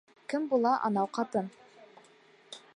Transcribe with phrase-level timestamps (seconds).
[0.31, 1.53] —Кем була анау ҡатын?